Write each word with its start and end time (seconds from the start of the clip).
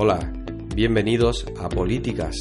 Hola, 0.00 0.32
bienvenidos 0.76 1.44
a 1.58 1.68
Políticas. 1.68 2.36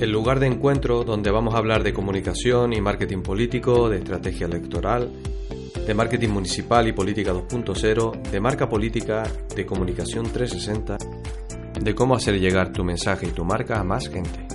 El 0.00 0.10
lugar 0.10 0.40
de 0.40 0.48
encuentro 0.48 1.04
donde 1.04 1.30
vamos 1.30 1.54
a 1.54 1.58
hablar 1.58 1.84
de 1.84 1.92
comunicación 1.92 2.72
y 2.72 2.80
marketing 2.80 3.22
político, 3.22 3.88
de 3.88 3.98
estrategia 3.98 4.48
electoral, 4.48 5.12
de 5.86 5.94
marketing 5.94 6.30
municipal 6.30 6.88
y 6.88 6.92
política 6.92 7.32
2.0, 7.32 8.20
de 8.20 8.40
marca 8.40 8.68
política, 8.68 9.22
de 9.54 9.64
comunicación 9.64 10.24
360, 10.24 10.98
de 11.80 11.94
cómo 11.94 12.16
hacer 12.16 12.40
llegar 12.40 12.72
tu 12.72 12.82
mensaje 12.82 13.28
y 13.28 13.30
tu 13.30 13.44
marca 13.44 13.78
a 13.78 13.84
más 13.84 14.08
gente. 14.08 14.48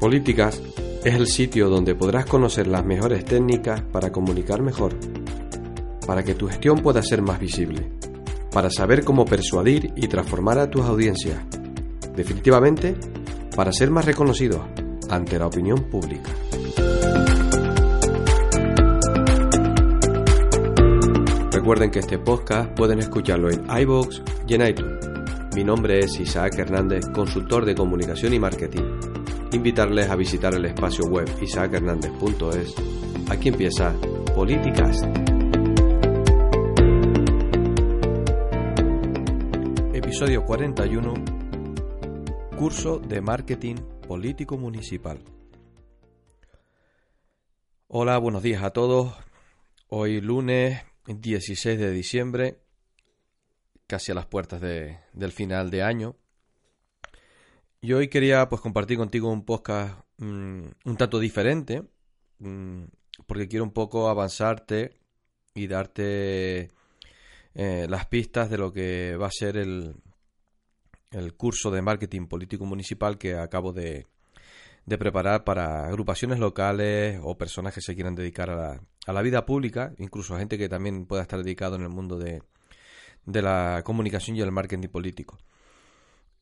Políticas 0.00 0.62
es 1.04 1.14
el 1.14 1.26
sitio 1.26 1.68
donde 1.68 1.94
podrás 1.94 2.24
conocer 2.24 2.66
las 2.66 2.84
mejores 2.84 3.26
técnicas 3.26 3.82
para 3.82 4.10
comunicar 4.10 4.62
mejor, 4.62 4.94
para 6.06 6.22
que 6.22 6.34
tu 6.34 6.48
gestión 6.48 6.78
pueda 6.78 7.02
ser 7.02 7.20
más 7.20 7.38
visible, 7.38 7.90
para 8.50 8.70
saber 8.70 9.04
cómo 9.04 9.26
persuadir 9.26 9.92
y 9.96 10.08
transformar 10.08 10.58
a 10.58 10.70
tus 10.70 10.82
audiencias, 10.86 11.38
definitivamente 12.16 12.96
para 13.54 13.70
ser 13.70 13.90
más 13.90 14.06
reconocidos 14.06 14.62
ante 15.10 15.38
la 15.38 15.46
opinión 15.46 15.84
pública. 15.90 16.30
Recuerden 21.52 21.90
que 21.90 21.98
este 21.98 22.18
podcast 22.18 22.70
pueden 22.70 23.00
escucharlo 23.00 23.50
en 23.50 23.64
iVoox 23.70 24.22
y 24.48 24.54
en 24.54 24.66
iTunes. 24.68 25.06
Mi 25.54 25.64
nombre 25.64 25.98
es 26.00 26.18
Isaac 26.18 26.58
Hernández, 26.58 27.04
consultor 27.14 27.66
de 27.66 27.74
comunicación 27.74 28.32
y 28.32 28.38
marketing 28.38 28.93
invitarles 29.54 30.10
a 30.10 30.16
visitar 30.16 30.52
el 30.54 30.64
espacio 30.64 31.04
web 31.04 31.28
isaachernandez.es. 31.40 32.74
Aquí 33.30 33.48
empieza 33.48 33.94
Políticas. 34.34 35.00
Episodio 39.92 40.44
41. 40.44 41.14
Curso 42.58 42.98
de 42.98 43.20
Marketing 43.20 43.76
Político 44.06 44.58
Municipal. 44.58 45.22
Hola, 47.86 48.18
buenos 48.18 48.42
días 48.42 48.62
a 48.64 48.70
todos. 48.70 49.14
Hoy 49.88 50.20
lunes 50.20 50.82
16 51.06 51.78
de 51.78 51.90
diciembre, 51.92 52.58
casi 53.86 54.10
a 54.10 54.16
las 54.16 54.26
puertas 54.26 54.60
del 54.60 55.32
final 55.32 55.70
de 55.70 55.82
año. 55.84 56.16
Y 57.84 57.92
hoy 57.92 58.08
quería 58.08 58.48
pues 58.48 58.62
compartir 58.62 58.96
contigo 58.96 59.30
un 59.30 59.44
podcast 59.44 60.00
mm, 60.16 60.68
un 60.86 60.96
tanto 60.96 61.18
diferente, 61.18 61.82
mm, 62.38 62.84
porque 63.26 63.46
quiero 63.46 63.62
un 63.62 63.72
poco 63.72 64.08
avanzarte 64.08 64.96
y 65.52 65.66
darte 65.66 66.70
eh, 67.54 67.86
las 67.86 68.06
pistas 68.06 68.48
de 68.48 68.56
lo 68.56 68.72
que 68.72 69.16
va 69.20 69.26
a 69.26 69.30
ser 69.30 69.58
el, 69.58 69.96
el 71.10 71.34
curso 71.34 71.70
de 71.70 71.82
marketing 71.82 72.26
político 72.26 72.64
municipal 72.64 73.18
que 73.18 73.34
acabo 73.34 73.74
de, 73.74 74.06
de, 74.86 74.96
preparar 74.96 75.44
para 75.44 75.86
agrupaciones 75.86 76.38
locales 76.38 77.20
o 77.22 77.36
personas 77.36 77.74
que 77.74 77.82
se 77.82 77.94
quieran 77.94 78.14
dedicar 78.14 78.48
a 78.48 78.56
la, 78.56 78.80
a 79.06 79.12
la 79.12 79.20
vida 79.20 79.44
pública, 79.44 79.92
incluso 79.98 80.38
gente 80.38 80.56
que 80.56 80.70
también 80.70 81.04
pueda 81.04 81.20
estar 81.20 81.42
dedicado 81.42 81.76
en 81.76 81.82
el 81.82 81.90
mundo 81.90 82.18
de, 82.18 82.42
de 83.26 83.42
la 83.42 83.82
comunicación 83.84 84.38
y 84.38 84.40
el 84.40 84.52
marketing 84.52 84.88
político. 84.88 85.38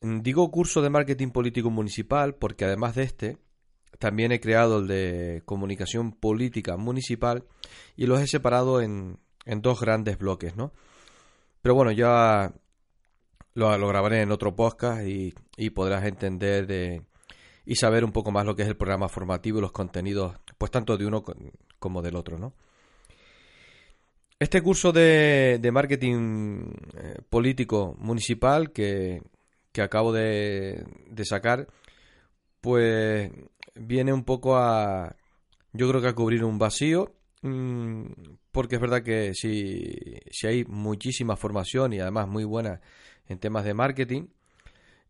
Mm, 0.03 0.19
digo 0.21 0.51
curso 0.51 0.81
de 0.81 0.89
marketing 0.89 1.29
político 1.29 1.69
municipal 1.71 2.35
porque 2.35 2.65
además 2.65 2.95
de 2.95 3.03
este, 3.03 3.37
también 3.99 4.33
he 4.33 4.41
creado 4.41 4.79
el 4.79 4.87
de 4.87 5.41
comunicación 5.45 6.11
política 6.11 6.75
municipal 6.77 7.45
y 7.95 8.05
los 8.05 8.19
he 8.21 8.27
separado 8.27 8.81
en, 8.81 9.17
en 9.45 9.61
dos 9.61 9.79
grandes 9.79 10.17
bloques, 10.17 10.57
¿no? 10.57 10.73
Pero 11.61 11.75
bueno, 11.75 11.91
ya 11.93 12.53
lo, 13.53 13.87
grabaré 13.87 14.21
en 14.21 14.31
otro 14.31 14.55
podcast 14.55 15.07
y, 15.07 15.33
y, 15.55 15.69
podrás 15.69 16.03
entender 16.05 16.67
de, 16.67 17.03
y 17.65 17.75
saber 17.75 18.03
un 18.03 18.11
poco 18.11 18.31
más 18.31 18.45
lo 18.45 18.55
que 18.55 18.63
es 18.63 18.67
el 18.67 18.75
programa 18.75 19.07
formativo 19.07 19.59
y 19.59 19.61
los 19.61 19.71
contenidos, 19.71 20.35
pues 20.57 20.69
tanto 20.71 20.97
de 20.97 21.05
uno 21.05 21.23
como 21.79 22.01
del 22.01 22.17
otro, 22.17 22.37
¿no? 22.37 22.53
Este 24.37 24.61
curso 24.61 24.91
de, 24.91 25.59
de 25.61 25.71
marketing 25.71 26.73
eh, 26.97 27.21
político 27.29 27.95
municipal 27.99 28.73
que, 28.73 29.21
que 29.73 29.81
acabo 29.81 30.13
de, 30.13 30.85
sacar, 31.25 31.67
pues 32.61 33.31
viene 33.75 34.13
un 34.13 34.23
poco 34.23 34.55
a, 34.57 35.15
yo 35.73 35.89
creo 35.89 36.01
que 36.01 36.07
a 36.09 36.15
cubrir 36.15 36.43
un 36.45 36.59
vacío, 36.59 37.15
mm, 37.41 38.05
porque 38.51 38.75
es 38.75 38.81
verdad 38.81 39.03
que 39.03 39.33
si, 39.33 39.95
si 40.31 40.47
hay 40.47 40.65
muchísima 40.65 41.35
formación 41.35 41.93
y 41.93 41.99
además 41.99 42.27
muy 42.27 42.45
buena 42.45 42.81
en 43.27 43.39
temas 43.39 43.65
de 43.65 43.73
marketing, 43.73 44.27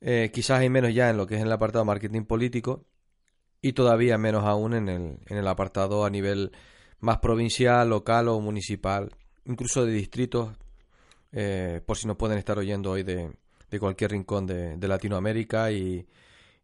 eh, 0.01 0.31
quizás 0.33 0.59
hay 0.59 0.69
menos 0.69 0.93
ya 0.93 1.09
en 1.09 1.17
lo 1.17 1.27
que 1.27 1.35
es 1.35 1.41
en 1.41 1.47
el 1.47 1.53
apartado 1.53 1.85
marketing 1.85 2.23
político 2.23 2.85
y 3.61 3.73
todavía 3.73 4.17
menos 4.17 4.45
aún 4.45 4.73
en 4.73 4.89
el, 4.89 5.19
en 5.27 5.37
el 5.37 5.47
apartado 5.47 6.05
a 6.05 6.09
nivel 6.09 6.51
más 6.99 7.19
provincial, 7.19 7.89
local 7.89 8.29
o 8.29 8.39
municipal, 8.39 9.11
incluso 9.45 9.85
de 9.85 9.93
distritos, 9.93 10.53
eh, 11.33 11.81
por 11.85 11.97
si 11.97 12.07
nos 12.07 12.17
pueden 12.17 12.37
estar 12.37 12.57
oyendo 12.57 12.91
hoy 12.91 13.03
de, 13.03 13.31
de 13.73 13.79
cualquier 13.79 14.11
rincón 14.11 14.45
de, 14.45 14.87
Latinoamérica 14.87 15.71
y, 15.71 16.07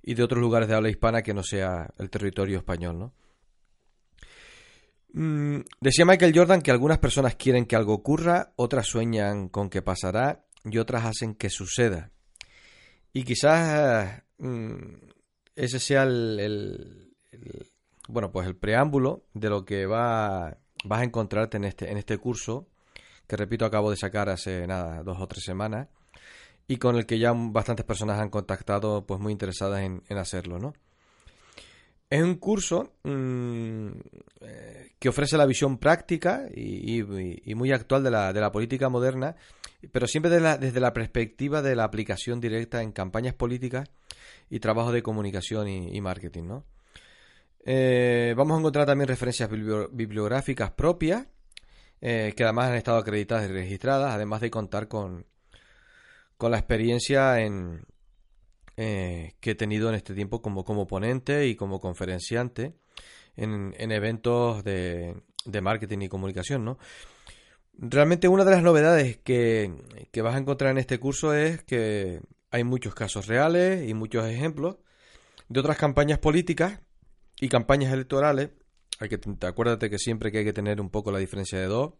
de 0.03 0.23
otros 0.23 0.39
lugares 0.39 0.67
de 0.67 0.75
habla 0.75 0.89
hispana 0.89 1.23
que 1.23 1.33
no 1.33 1.43
sea 1.43 1.89
el 1.97 2.09
territorio 2.09 2.57
español, 2.57 2.99
¿no? 2.99 3.13
Mm, 5.11 5.61
decía 5.81 6.05
Michael 6.05 6.33
Jordan 6.35 6.61
que 6.61 6.69
algunas 6.69 6.99
personas 6.99 7.35
quieren 7.35 7.65
que 7.65 7.75
algo 7.75 7.95
ocurra, 7.95 8.53
otras 8.57 8.85
sueñan 8.85 9.49
con 9.49 9.71
que 9.71 9.81
pasará 9.81 10.45
y 10.63 10.77
otras 10.77 11.05
hacen 11.05 11.33
que 11.33 11.49
suceda. 11.49 12.11
Y 13.11 13.23
quizás 13.23 14.21
mm, 14.37 14.93
ese 15.55 15.79
sea 15.79 16.03
el, 16.03 17.15
bueno, 18.07 18.31
pues 18.31 18.45
el 18.45 18.55
preámbulo 18.55 19.25
de 19.33 19.49
lo 19.49 19.65
que 19.65 19.87
va, 19.87 20.59
vas 20.85 21.01
a 21.01 21.03
encontrarte 21.03 21.57
en 21.57 21.63
este, 21.63 21.89
en 21.89 21.97
este 21.97 22.19
curso, 22.19 22.67
que 23.25 23.35
repito, 23.35 23.65
acabo 23.65 23.89
de 23.89 23.97
sacar 23.97 24.29
hace 24.29 24.67
nada, 24.67 25.01
dos 25.01 25.19
o 25.19 25.27
tres 25.27 25.43
semanas, 25.43 25.87
y 26.69 26.77
con 26.77 26.95
el 26.95 27.07
que 27.07 27.17
ya 27.17 27.33
bastantes 27.35 27.83
personas 27.83 28.19
han 28.19 28.29
contactado, 28.29 29.03
pues 29.03 29.19
muy 29.19 29.31
interesadas 29.31 29.81
en, 29.81 30.03
hacerlo, 30.15 30.59
¿no? 30.59 30.75
Es 32.11 32.21
un 32.21 32.35
curso 32.35 32.93
mm, 33.03 33.87
eh, 34.41 34.91
que 34.99 35.09
ofrece 35.09 35.35
la 35.35 35.47
visión 35.47 35.79
práctica 35.79 36.45
y, 36.55 37.01
muy 37.55 37.71
actual 37.71 38.03
de 38.03 38.11
la, 38.11 38.33
de 38.33 38.39
la, 38.39 38.51
política 38.51 38.87
moderna, 38.87 39.35
pero 39.91 40.05
siempre 40.05 40.29
desde 40.29 40.79
la 40.79 40.93
perspectiva 40.93 41.63
de 41.63 41.75
la 41.75 41.85
aplicación 41.85 42.39
directa 42.39 42.83
en 42.83 42.91
campañas 42.91 43.33
políticas 43.33 43.89
y 44.47 44.59
trabajo 44.59 44.91
de 44.91 45.01
comunicación 45.01 45.67
y, 45.67 45.99
marketing, 46.01 46.43
¿no? 46.43 46.65
Eh, 47.65 48.35
vamos 48.37 48.57
a 48.57 48.59
encontrar 48.59 48.85
también 48.85 49.07
referencias 49.07 49.49
bibliográficas 49.49 50.69
propias, 50.69 51.25
eh, 51.99 52.35
que 52.37 52.43
además 52.43 52.69
han 52.69 52.75
estado 52.75 52.99
acreditadas 52.99 53.49
y 53.49 53.53
registradas, 53.53 54.13
además 54.13 54.41
de 54.41 54.51
contar 54.51 54.87
con, 54.87 55.25
con 56.39 56.51
la 56.51 56.57
experiencia 56.57 57.41
en, 57.41 57.85
eh, 58.77 59.33
que 59.41 59.51
he 59.51 59.55
tenido 59.55 59.89
en 59.89 59.95
este 59.95 60.13
tiempo 60.13 60.41
como, 60.41 60.87
ponente 60.87 61.47
y 61.47 61.55
como 61.57 61.81
conferenciante 61.81 62.77
en, 63.35 63.75
en 63.77 63.91
eventos 63.91 64.63
de, 64.63 65.21
de, 65.43 65.61
marketing 65.61 65.99
y 65.99 66.07
comunicación, 66.07 66.63
¿no? 66.63 66.79
Realmente 67.73 68.29
una 68.29 68.45
de 68.45 68.51
las 68.51 68.63
novedades 68.63 69.17
que, 69.17 69.73
que 70.13 70.21
vas 70.21 70.33
a 70.35 70.37
encontrar 70.37 70.71
en 70.71 70.77
este 70.77 70.97
curso 70.97 71.33
es 71.33 71.61
que 71.63 72.21
hay 72.51 72.63
muchos 72.63 72.95
casos 72.95 73.27
reales 73.27 73.89
y 73.89 73.93
muchos 73.93 74.25
ejemplos 74.25 74.77
de 75.49 75.59
otras 75.59 75.75
campañas 75.75 76.19
políticas 76.19 76.79
y 77.41 77.49
campañas 77.49 77.91
electorales. 77.91 78.51
Hay 79.01 79.09
que 79.09 79.19
acuérdate 79.45 79.89
que 79.89 79.99
siempre 79.99 80.31
que 80.31 80.37
hay 80.37 80.45
que 80.45 80.53
tener 80.53 80.79
un 80.79 80.89
poco 80.89 81.11
la 81.11 81.19
diferencia 81.19 81.59
de 81.59 81.65
dos. 81.65 81.95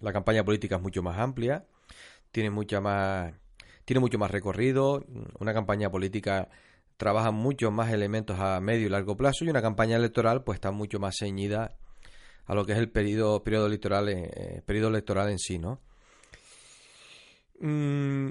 La 0.00 0.14
campaña 0.14 0.44
política 0.46 0.76
es 0.76 0.82
mucho 0.82 1.02
más 1.02 1.18
amplia, 1.18 1.66
tiene 2.32 2.48
mucha 2.48 2.80
más 2.80 3.34
tiene 3.90 3.98
mucho 3.98 4.18
más 4.18 4.30
recorrido, 4.30 5.04
una 5.40 5.52
campaña 5.52 5.90
política 5.90 6.48
trabaja 6.96 7.32
muchos 7.32 7.72
más 7.72 7.92
elementos 7.92 8.38
a 8.38 8.60
medio 8.60 8.86
y 8.86 8.88
largo 8.88 9.16
plazo 9.16 9.44
y 9.44 9.48
una 9.48 9.62
campaña 9.62 9.96
electoral 9.96 10.44
pues 10.44 10.58
está 10.58 10.70
mucho 10.70 11.00
más 11.00 11.16
ceñida 11.18 11.74
a 12.44 12.54
lo 12.54 12.64
que 12.64 12.70
es 12.74 12.78
el 12.78 12.88
periodo, 12.88 13.42
periodo, 13.42 13.66
electoral, 13.66 14.08
eh, 14.08 14.62
periodo 14.64 14.90
electoral 14.90 15.28
en 15.30 15.40
sí, 15.40 15.58
¿no? 15.58 15.80
Mm, 17.58 18.28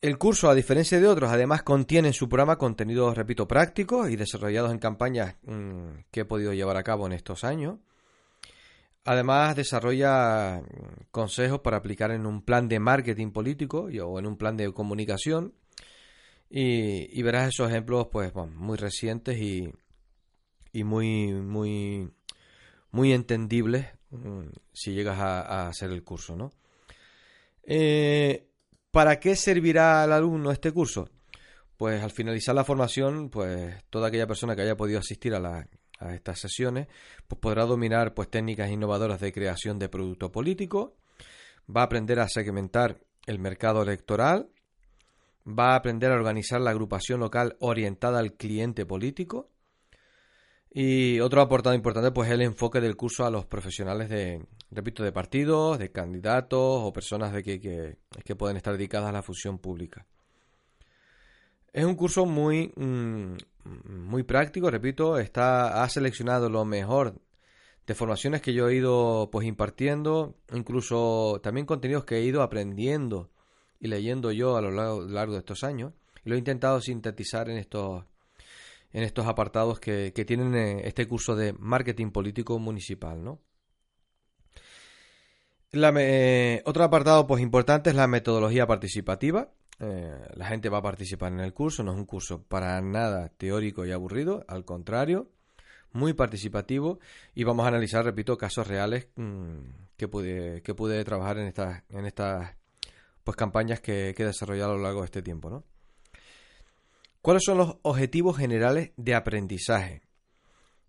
el 0.00 0.18
curso, 0.18 0.50
a 0.50 0.56
diferencia 0.56 0.98
de 0.98 1.06
otros, 1.06 1.30
además 1.30 1.62
contiene 1.62 2.08
en 2.08 2.14
su 2.14 2.28
programa 2.28 2.58
contenidos, 2.58 3.16
repito, 3.16 3.46
prácticos 3.46 4.10
y 4.10 4.16
desarrollados 4.16 4.72
en 4.72 4.80
campañas 4.80 5.36
mm, 5.42 6.00
que 6.10 6.22
he 6.22 6.24
podido 6.24 6.52
llevar 6.52 6.76
a 6.76 6.82
cabo 6.82 7.06
en 7.06 7.12
estos 7.12 7.44
años. 7.44 7.78
Además, 9.04 9.56
desarrolla 9.56 10.62
consejos 11.10 11.60
para 11.60 11.78
aplicar 11.78 12.10
en 12.10 12.26
un 12.26 12.42
plan 12.42 12.68
de 12.68 12.78
marketing 12.78 13.30
político 13.30 13.88
o 14.04 14.18
en 14.18 14.26
un 14.26 14.36
plan 14.36 14.56
de 14.56 14.72
comunicación. 14.72 15.54
Y, 16.50 17.22
verás 17.22 17.48
esos 17.48 17.70
ejemplos 17.70 18.08
pues 18.10 18.32
muy 18.34 18.76
recientes 18.78 19.38
y, 19.38 19.70
y 20.72 20.84
muy, 20.84 21.32
muy, 21.32 22.10
muy 22.90 23.12
entendibles 23.12 23.86
mm, 24.10 24.48
si 24.72 24.92
llegas 24.94 25.18
a, 25.18 25.68
hacer 25.68 25.90
el 25.90 26.04
curso, 26.04 26.36
¿no? 26.36 26.52
Eh, 27.64 28.48
¿Para 28.90 29.20
qué 29.20 29.36
servirá 29.36 30.02
al 30.02 30.12
alumno 30.12 30.50
este 30.50 30.72
curso? 30.72 31.10
Pues 31.76 32.02
al 32.02 32.10
finalizar 32.10 32.54
la 32.54 32.64
formación, 32.64 33.28
pues 33.28 33.84
toda 33.90 34.08
aquella 34.08 34.26
persona 34.26 34.56
que 34.56 34.62
haya 34.62 34.76
podido 34.76 34.98
asistir 34.98 35.34
a, 35.34 35.68
estas 36.14 36.40
sesiones, 36.40 36.88
pues 37.26 37.40
podrá 37.40 37.64
dominar 37.64 38.14
pues 38.14 38.30
técnicas 38.30 38.70
innovadoras 38.70 39.20
de 39.20 39.32
creación 39.32 39.78
de 39.78 39.88
producto 39.88 40.32
político, 40.32 40.96
va 41.74 41.82
a 41.82 41.84
aprender 41.84 42.20
a 42.20 42.28
segmentar 42.28 42.98
el 43.26 43.38
mercado 43.38 43.82
electoral, 43.82 44.48
va 45.46 45.72
a 45.72 45.76
aprender 45.76 46.12
a 46.12 46.14
organizar 46.14 46.60
la 46.60 46.70
agrupación 46.70 47.20
local 47.20 47.56
orientada 47.60 48.18
al 48.18 48.34
cliente 48.34 48.86
político, 48.86 49.50
y 50.70 51.18
otro 51.20 51.40
aportado 51.40 51.74
importante, 51.74 52.10
pues 52.12 52.30
el 52.30 52.42
enfoque 52.42 52.80
del 52.80 52.96
curso 52.96 53.24
a 53.24 53.30
los 53.30 53.46
profesionales 53.46 54.08
de, 54.08 54.44
repito, 54.70 55.02
de 55.02 55.12
partidos, 55.12 55.78
de 55.78 55.90
candidatos 55.90 56.60
o 56.60 56.92
personas 56.92 57.32
de 57.32 57.42
que, 57.42 57.58
que, 57.60 58.36
pueden 58.36 58.56
estar 58.58 58.74
dedicadas 58.74 59.08
a 59.08 59.12
la 59.12 59.22
función 59.22 59.58
pública. 59.58 60.06
Es 61.72 61.84
un 61.84 61.94
curso 61.94 62.26
muy, 62.26 62.72
mm, 62.76 63.36
muy 64.06 64.22
práctico, 64.22 64.70
repito, 64.70 65.18
está, 65.18 65.82
ha 65.82 65.88
seleccionado 65.88 66.48
lo 66.48 66.64
mejor 66.64 67.14
de 67.86 67.94
formaciones 67.94 68.42
que 68.42 68.52
yo 68.52 68.68
he 68.68 68.76
ido 68.76 69.30
pues 69.32 69.46
impartiendo, 69.46 70.36
incluso 70.52 71.40
también 71.42 71.66
contenidos 71.66 72.04
que 72.04 72.16
he 72.16 72.22
ido 72.22 72.42
aprendiendo 72.42 73.30
y 73.80 73.88
leyendo 73.88 74.30
yo 74.32 74.56
a 74.56 74.60
lo 74.60 74.70
largo, 74.70 75.32
de 75.32 75.38
estos 75.38 75.64
años. 75.64 75.94
Y 76.24 76.28
lo 76.28 76.34
he 76.34 76.38
intentado 76.38 76.80
sintetizar 76.80 77.48
en 77.48 77.58
estos 77.58 78.04
en 78.92 79.02
estos 79.02 79.26
apartados 79.26 79.80
que, 79.80 80.12
tienen 80.26 80.54
eh, 80.54 80.80
este 80.84 81.06
curso 81.06 81.36
de 81.36 81.52
marketing 81.52 82.10
político 82.10 82.58
municipal, 82.58 83.22
¿no? 83.22 83.40
Eh, 85.72 86.62
otro 86.64 86.84
apartado 86.84 87.26
pues 87.26 87.42
importante 87.42 87.90
es 87.90 87.96
la 87.96 88.06
metodología 88.06 88.66
participativa. 88.66 89.50
Eh, 89.80 90.28
la 90.34 90.46
gente 90.46 90.68
va 90.68 90.78
a 90.78 90.82
participar 90.82 91.32
en 91.32 91.40
el 91.40 91.54
curso, 91.54 91.82
no 91.84 91.92
es 91.92 91.98
un 91.98 92.04
curso 92.04 92.42
para 92.42 92.80
nada 92.80 93.28
teórico 93.28 93.86
y 93.86 93.92
aburrido, 93.92 94.44
al 94.48 94.64
contrario, 94.64 95.30
muy 95.92 96.14
participativo 96.14 96.98
y 97.34 97.44
vamos 97.44 97.64
a 97.64 97.68
analizar, 97.68 98.04
repito, 98.04 98.36
casos 98.36 98.66
reales 98.66 99.08
mm, 99.16 99.58
que 99.96 100.08
pude 100.08 100.62
que 100.62 100.74
pude 100.74 101.04
trabajar 101.04 101.38
en 101.38 101.46
estas 101.46 101.82
en 101.90 102.06
estas 102.06 102.56
pues 103.24 103.36
campañas 103.36 103.80
que, 103.80 104.14
que 104.16 104.22
he 104.22 104.26
desarrollado 104.26 104.72
a 104.72 104.76
lo 104.76 104.82
largo 104.82 105.00
de 105.00 105.06
este 105.06 105.22
tiempo, 105.22 105.50
¿no? 105.50 105.64
¿Cuáles 107.20 107.44
son 107.44 107.58
los 107.58 107.76
objetivos 107.82 108.36
generales 108.36 108.92
de 108.96 109.14
aprendizaje? 109.14 110.02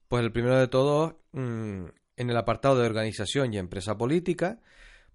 Pues 0.07 0.23
el 0.23 0.31
primero 0.31 0.57
de 0.57 0.67
todos, 0.67 1.15
mm, 1.33 1.85
en 2.17 2.29
el 2.29 2.37
apartado 2.37 2.79
de 2.79 2.85
organización 2.85 3.53
y 3.53 3.57
empresa 3.57 3.97
política, 3.97 4.59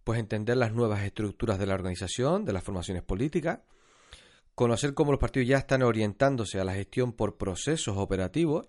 pues 0.05 0.21
entender 0.21 0.57
las 0.57 0.73
nuevas 0.73 1.03
estructuras 1.03 1.59
de 1.59 1.67
la 1.67 1.75
organización, 1.75 2.45
de 2.45 2.53
las 2.53 2.63
formaciones 2.63 3.03
políticas, 3.03 3.61
conocer 4.55 4.95
cómo 4.95 5.11
los 5.11 5.21
partidos 5.21 5.49
ya 5.49 5.59
están 5.59 5.83
orientándose 5.83 6.61
a 6.61 6.65
la 6.65 6.75
gestión 6.75 7.13
por 7.13 7.37
procesos 7.37 7.97
operativos, 7.97 8.69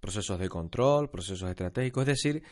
procesos 0.00 0.38
de 0.38 0.48
control, 0.48 1.10
procesos 1.10 1.50
estratégicos, 1.50 2.02
es 2.02 2.06
decir, 2.06 2.42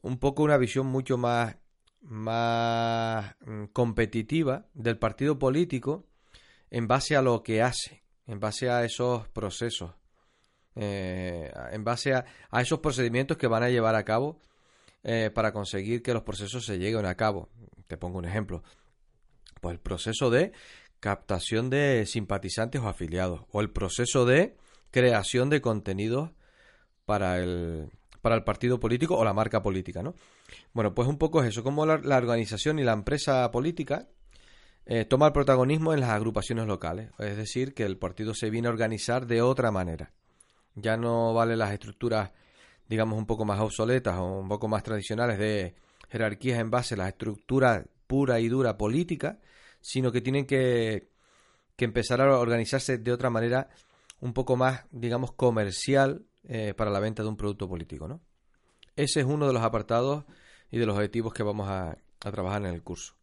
un 0.00 0.18
poco 0.18 0.42
una 0.42 0.56
visión 0.56 0.86
mucho 0.86 1.18
más, 1.18 1.56
más 2.00 3.34
mm, 3.44 3.64
competitiva 3.72 4.66
del 4.74 4.98
partido 4.98 5.38
político 5.38 6.06
en 6.70 6.88
base 6.88 7.16
a 7.16 7.22
lo 7.22 7.42
que 7.42 7.62
hace, 7.62 8.02
en 8.26 8.40
base 8.40 8.70
a 8.70 8.84
esos 8.84 9.28
procesos, 9.28 9.94
eh, 10.74 11.52
en 11.70 11.84
base 11.84 12.14
a, 12.14 12.24
esos 12.60 12.80
procedimientos 12.80 13.36
que 13.36 13.46
van 13.46 13.62
a 13.62 13.68
llevar 13.68 13.94
a 13.94 14.04
cabo 14.04 14.40
eh, 15.02 15.30
para 15.34 15.52
conseguir 15.52 16.02
que 16.02 16.14
los 16.14 16.22
procesos 16.22 16.64
se 16.64 16.78
lleguen 16.78 17.06
a 17.06 17.14
cabo. 17.14 17.48
Te 17.86 17.96
pongo 17.96 18.18
un 18.18 18.24
ejemplo. 18.24 18.62
Pues 19.60 19.74
el 19.74 19.80
proceso 19.80 20.30
de 20.30 20.52
captación 21.00 21.70
de 21.70 22.06
simpatizantes 22.06 22.80
o 22.80 22.88
afiliados, 22.88 23.42
o 23.50 23.60
el 23.60 23.70
proceso 23.70 24.24
de 24.24 24.56
creación 24.90 25.50
de 25.50 25.60
contenidos 25.60 26.30
para 27.04 27.38
el, 27.38 27.90
para 28.20 28.36
el 28.36 28.44
partido 28.44 28.78
político 28.78 29.16
o 29.16 29.24
la 29.24 29.34
marca 29.34 29.62
política, 29.62 30.02
¿no? 30.02 30.14
Bueno, 30.72 30.94
pues 30.94 31.08
un 31.08 31.18
poco 31.18 31.42
es 31.42 31.48
eso, 31.48 31.62
como 31.62 31.86
la 31.86 32.16
organización 32.16 32.78
y 32.78 32.84
la 32.84 32.92
empresa 32.92 33.50
política 33.50 34.08
eh, 34.84 35.04
toma 35.04 35.26
el 35.26 35.32
protagonismo 35.32 35.92
en 35.92 36.00
las 36.00 36.10
agrupaciones 36.10 36.66
locales. 36.66 37.10
Es 37.18 37.36
decir, 37.36 37.74
que 37.74 37.84
el 37.84 37.98
partido 37.98 38.34
se 38.34 38.50
viene 38.50 38.68
a 38.68 38.72
organizar 38.72 39.26
de 39.26 39.42
otra 39.42 39.70
manera. 39.70 40.12
Ya 40.74 40.96
no 40.96 41.34
vale 41.34 41.56
las 41.56 41.72
estructuras, 41.72 42.32
digamos, 42.88 43.18
un 43.18 43.26
poco 43.26 43.44
más 43.44 43.60
obsoletas 43.60 44.18
o 44.18 44.40
un 44.40 44.48
poco 44.48 44.68
más 44.68 44.82
tradicionales 44.82 45.38
de 45.38 45.74
jerarquías 46.10 46.58
en 46.58 46.70
base 46.70 46.94
a 46.94 46.98
la 46.98 47.08
estructura 47.08 47.84
pura 48.06 48.40
y 48.40 48.48
dura 48.48 48.76
política, 48.76 49.38
sino 49.80 50.12
que 50.12 50.20
tienen 50.20 50.46
que, 50.46 51.10
que 51.76 51.84
empezar 51.84 52.20
a 52.20 52.38
organizarse 52.38 52.98
de 52.98 53.12
otra 53.12 53.30
manera 53.30 53.68
un 54.20 54.32
poco 54.32 54.56
más, 54.56 54.84
digamos, 54.90 55.32
comercial 55.32 56.24
eh, 56.44 56.74
para 56.74 56.90
la 56.90 57.00
venta 57.00 57.22
de 57.22 57.28
un 57.28 57.36
producto 57.36 57.68
político, 57.68 58.06
¿no? 58.08 58.20
Ese 58.94 59.20
es 59.20 59.26
uno 59.26 59.46
de 59.46 59.52
los 59.52 59.62
apartados 59.62 60.24
y 60.70 60.78
de 60.78 60.86
los 60.86 60.96
objetivos 60.96 61.32
que 61.32 61.42
vamos 61.42 61.68
a 61.68 61.96
trabajar 62.18 62.62
en 62.62 62.74
el 62.74 62.82
curso. 62.82 63.14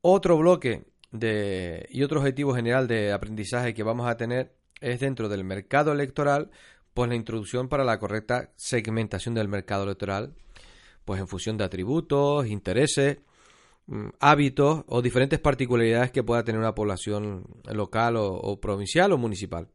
Otro 0.00 0.36
bloque 0.36 0.84
de, 1.12 1.86
y 1.90 2.02
otro 2.02 2.18
objetivo 2.18 2.54
general 2.54 2.88
de 2.88 3.12
aprendizaje 3.12 3.72
que 3.72 3.82
vamos 3.82 4.06
a 4.06 4.16
tener 4.16 4.52
es 4.80 5.00
dentro 5.00 5.28
del 5.28 5.44
mercado 5.44 5.92
electoral, 5.92 6.50
pues 6.94 7.08
la 7.08 7.16
introducción 7.16 7.68
para 7.68 7.84
la 7.84 7.98
correcta 7.98 8.52
segmentación 8.56 9.34
del 9.34 9.48
mercado 9.48 9.82
electoral, 9.82 10.34
pues 11.04 11.20
en 11.20 11.28
función 11.28 11.58
de 11.58 11.64
atributos, 11.64 12.46
intereses, 12.46 13.18
mm, 13.86 14.08
hábitos 14.20 14.84
o 14.88 15.02
diferentes 15.02 15.40
particularidades 15.40 16.12
que 16.12 16.22
pueda 16.22 16.44
tener 16.44 16.60
una 16.60 16.74
población 16.74 17.44
local 17.70 18.16
o, 18.16 18.60
provincial 18.60 19.12
o 19.12 19.18
municipal. 19.18 19.68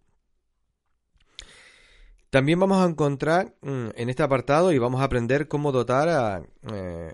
También 2.30 2.60
vamos 2.60 2.78
a 2.78 2.90
encontrar 2.90 3.56
mm, 3.62 3.90
en 3.96 4.10
este 4.10 4.24
apartado 4.24 4.72
y 4.72 4.78
vamos 4.78 5.02
a 5.02 5.06
aprender 5.06 5.48
cómo 5.48 5.72
dotar 5.72 6.10
a, 6.10 6.44
eh, 6.72 7.14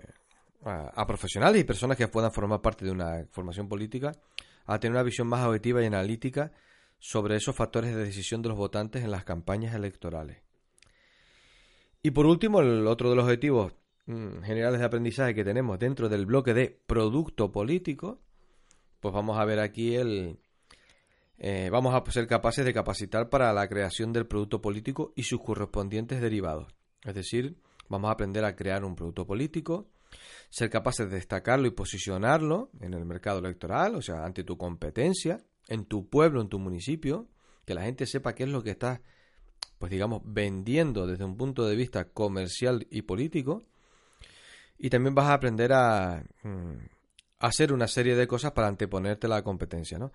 a, 0.64 1.06
profesionales 1.06 1.60
y 1.60 1.64
personas 1.64 1.96
que 1.96 2.08
puedan 2.08 2.32
formar 2.32 2.60
parte 2.60 2.84
de 2.84 2.90
una 2.90 3.26
formación 3.32 3.68
política 3.68 4.12
a 4.66 4.78
tener 4.78 4.92
una 4.92 5.02
visión 5.02 5.26
más 5.26 5.44
objetiva 5.46 5.82
y 5.82 5.86
analítica 5.86 6.52
sobre 6.98 7.36
esos 7.36 7.54
factores 7.54 7.94
de 7.94 8.04
decisión 8.04 8.42
de 8.42 8.48
los 8.48 8.58
votantes 8.58 9.04
en 9.04 9.10
las 9.10 9.24
campañas 9.24 9.74
electorales. 9.74 10.42
Y 12.02 12.12
por 12.12 12.26
último, 12.26 12.60
el 12.60 12.86
otro 12.86 13.10
de 13.10 13.16
los 13.16 13.24
objetivos 13.24 13.72
mm, 14.06 14.42
generales 14.42 14.78
de 14.78 14.86
aprendizaje 14.86 15.34
que 15.34 15.44
tenemos 15.44 15.78
dentro 15.78 16.08
del 16.08 16.26
bloque 16.26 16.54
de 16.54 16.80
producto 16.86 17.50
político, 17.50 18.20
pues 19.00 19.12
vamos 19.12 19.38
a 19.38 19.44
ver 19.44 19.60
aquí 19.60 19.94
el... 19.94 20.38
Eh, 21.38 21.68
vamos 21.70 21.94
a 21.94 22.10
ser 22.10 22.26
capaces 22.26 22.64
de 22.64 22.72
capacitar 22.72 23.28
para 23.28 23.52
la 23.52 23.68
creación 23.68 24.12
del 24.12 24.26
producto 24.26 24.62
político 24.62 25.12
y 25.16 25.24
sus 25.24 25.42
correspondientes 25.42 26.20
derivados. 26.20 26.72
Es 27.04 27.14
decir, 27.14 27.58
vamos 27.88 28.08
a 28.08 28.12
aprender 28.12 28.44
a 28.44 28.56
crear 28.56 28.84
un 28.84 28.96
producto 28.96 29.26
político, 29.26 29.90
ser 30.48 30.70
capaces 30.70 31.10
de 31.10 31.16
destacarlo 31.16 31.66
y 31.66 31.72
posicionarlo 31.72 32.70
en 32.80 32.94
el 32.94 33.04
mercado 33.04 33.40
electoral, 33.40 33.96
o 33.96 34.02
sea, 34.02 34.24
ante 34.24 34.44
tu 34.44 34.56
competencia, 34.56 35.44
en 35.68 35.84
tu 35.84 36.08
pueblo, 36.08 36.40
en 36.40 36.48
tu 36.48 36.58
municipio, 36.58 37.28
que 37.64 37.74
la 37.74 37.82
gente 37.82 38.06
sepa 38.06 38.34
qué 38.34 38.44
es 38.44 38.48
lo 38.48 38.62
que 38.62 38.70
estás, 38.70 39.00
pues 39.78 39.90
digamos, 39.90 40.22
vendiendo 40.24 41.06
desde 41.06 41.24
un 41.24 41.36
punto 41.36 41.66
de 41.66 41.76
vista 41.76 42.06
comercial 42.06 42.86
y 42.90 43.02
político. 43.02 43.64
Y 44.78 44.90
también 44.90 45.14
vas 45.14 45.26
a 45.26 45.34
aprender 45.34 45.72
a, 45.72 46.24
mm, 46.42 46.76
hacer 47.40 47.72
una 47.72 47.88
serie 47.88 48.14
de 48.14 48.26
cosas 48.26 48.52
para 48.52 48.68
anteponerte 48.68 49.26
a 49.26 49.30
la 49.30 49.42
competencia, 49.42 49.98
¿no? 49.98 50.12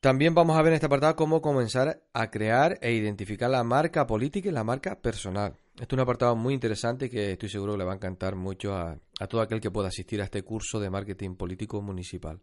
También 0.00 0.34
vamos 0.34 0.56
a 0.56 0.62
ver 0.62 0.72
en 0.72 0.74
este 0.74 0.86
apartado 0.86 1.14
cómo 1.14 1.40
comenzar 1.40 2.02
a 2.12 2.28
crear 2.28 2.76
e 2.82 2.90
identificar 2.92 3.48
la 3.48 3.62
marca 3.62 4.04
política 4.04 4.48
y 4.48 4.52
la 4.52 4.64
marca 4.64 5.00
personal. 5.00 5.54
Esto 5.74 5.84
es 5.84 5.92
un 5.92 6.00
apartado 6.00 6.34
muy 6.34 6.54
interesante 6.54 7.08
que 7.08 7.32
estoy 7.32 7.48
seguro 7.48 7.74
que 7.74 7.78
le 7.78 7.84
va 7.84 7.92
a 7.92 7.94
encantar 7.94 8.34
mucho 8.34 8.74
a, 8.74 8.98
todo 9.28 9.40
aquel 9.40 9.60
que 9.60 9.70
pueda 9.70 9.88
asistir 9.88 10.20
a 10.20 10.24
este 10.24 10.42
curso 10.42 10.80
de 10.80 10.90
marketing 10.90 11.36
político 11.36 11.80
municipal. 11.80 12.40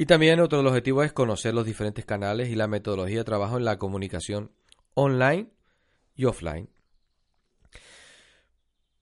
Y 0.00 0.06
también 0.06 0.38
otro 0.38 0.58
de 0.58 0.64
los 0.64 0.70
objetivos 0.70 1.06
es 1.06 1.12
conocer 1.12 1.52
los 1.52 1.66
diferentes 1.66 2.04
canales 2.04 2.50
y 2.50 2.54
la 2.54 2.68
metodología 2.68 3.18
de 3.18 3.24
trabajo 3.24 3.56
en 3.56 3.64
la 3.64 3.78
comunicación 3.78 4.52
online 4.94 5.50
y 6.14 6.24
offline. 6.24 6.70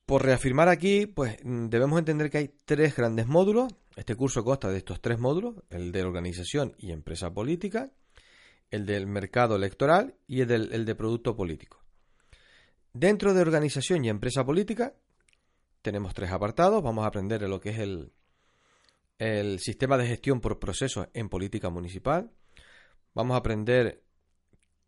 Por 0.06 0.24
reafirmar 0.24 0.70
aquí, 0.70 1.04
pues 1.04 1.36
mm, 1.44 1.66
debemos 1.66 1.98
entender 1.98 2.30
que 2.30 2.38
hay 2.38 2.54
tres 2.64 2.96
grandes 2.96 3.26
módulos. 3.26 3.74
Este 3.94 4.14
curso 4.14 4.42
consta 4.42 4.70
de 4.70 4.78
estos 4.78 5.02
tres 5.02 5.18
módulos, 5.18 5.56
el 5.68 5.92
de 5.92 6.02
organización 6.02 6.74
y 6.78 6.92
empresa 6.92 7.30
política, 7.30 7.92
el 8.70 8.86
del 8.86 9.06
mercado 9.06 9.56
electoral 9.56 10.14
y 10.26 10.40
el, 10.40 10.50
el 10.50 10.86
de 10.86 10.94
producto 10.94 11.36
político. 11.36 11.84
Dentro 12.94 13.34
de 13.34 13.42
organización 13.42 14.02
y 14.02 14.08
empresa 14.08 14.46
política 14.46 14.94
tenemos 15.82 16.14
tres 16.14 16.30
apartados. 16.30 16.82
Vamos 16.82 17.04
a 17.04 17.08
aprender 17.08 17.42
lo 17.42 17.60
que 17.60 17.68
es 17.68 17.80
el, 17.80 18.12
el 19.18 19.60
sistema 19.60 19.96
de 19.96 20.06
gestión 20.06 20.40
por 20.40 20.58
procesos 20.58 21.08
en 21.14 21.28
política 21.28 21.70
municipal. 21.70 22.30
Vamos 23.14 23.34
a 23.34 23.38
aprender 23.38 24.02